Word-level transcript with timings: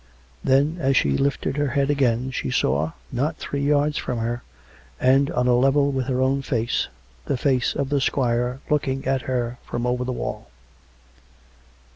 Then 0.43 0.77
as 0.79 0.97
she 0.97 1.11
lifted 1.15 1.57
her 1.57 1.67
head 1.67 1.91
again, 1.91 2.31
she 2.31 2.49
saw, 2.49 2.93
not 3.11 3.37
three 3.37 3.61
yards 3.63 3.99
from 3.99 4.17
her, 4.17 4.41
and 4.99 5.29
on 5.29 5.45
a 5.47 5.53
level 5.53 5.91
with 5.91 6.07
her 6.07 6.21
own 6.23 6.41
face, 6.41 6.87
the 7.25 7.37
face 7.37 7.75
of 7.75 7.89
the 7.89 8.01
squire 8.01 8.61
looking 8.71 9.05
at 9.05 9.21
her 9.29 9.59
from 9.63 9.85
over 9.85 10.03
the 10.03 10.11
wall. 10.11 10.47